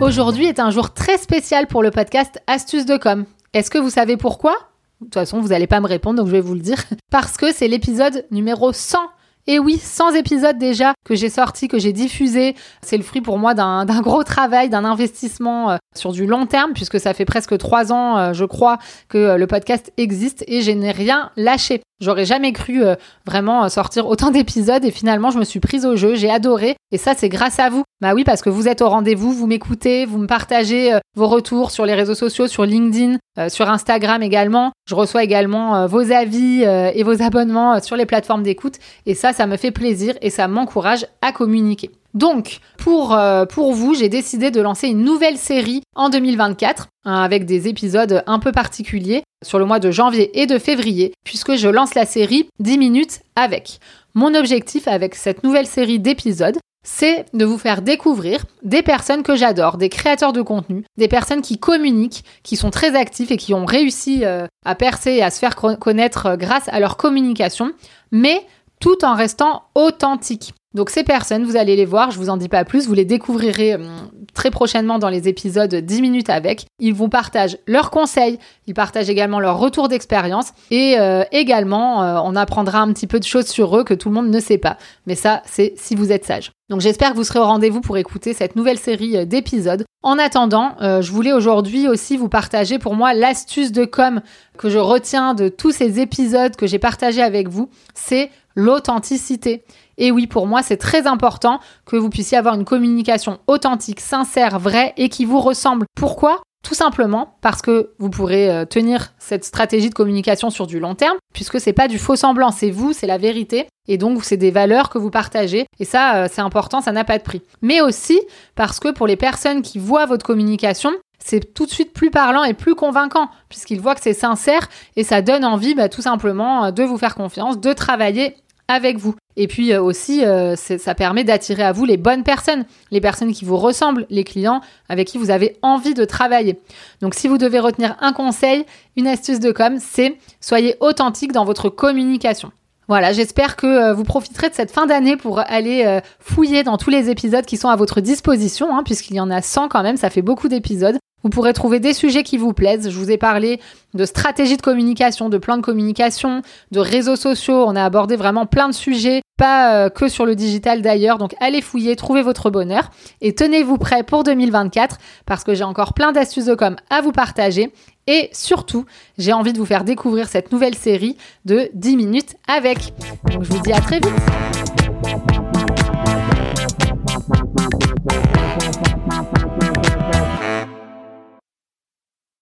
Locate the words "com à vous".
166.54-167.12